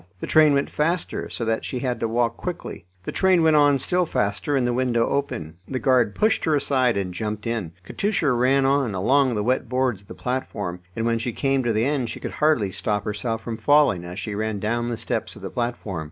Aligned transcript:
The 0.19 0.25
train 0.25 0.53
went 0.55 0.71
faster, 0.71 1.29
so 1.29 1.45
that 1.45 1.63
she 1.63 1.77
had 1.77 1.99
to 1.99 2.07
walk 2.07 2.35
quickly. 2.35 2.87
The 3.03 3.11
train 3.11 3.43
went 3.43 3.55
on 3.55 3.77
still 3.77 4.07
faster 4.07 4.55
and 4.55 4.65
the 4.65 4.73
window 4.73 5.07
opened. 5.07 5.57
The 5.67 5.77
guard 5.77 6.15
pushed 6.15 6.43
her 6.45 6.55
aside, 6.55 6.97
and 6.97 7.13
jumped 7.13 7.45
in. 7.45 7.73
Katusha 7.85 8.31
ran 8.31 8.65
on, 8.65 8.95
along 8.95 9.35
the 9.35 9.43
wet 9.43 9.69
boards 9.69 10.01
of 10.01 10.07
the 10.07 10.15
platform, 10.15 10.79
and 10.95 11.05
when 11.05 11.19
she 11.19 11.33
came 11.33 11.61
to 11.61 11.71
the 11.71 11.85
end 11.85 12.09
she 12.09 12.19
could 12.19 12.31
hardly 12.41 12.71
stop 12.71 13.05
herself 13.05 13.43
from 13.43 13.57
falling 13.57 14.03
as 14.03 14.17
she 14.17 14.33
ran 14.33 14.57
down 14.59 14.89
the 14.89 14.97
steps 14.97 15.35
of 15.35 15.43
the 15.43 15.51
platform. 15.51 15.99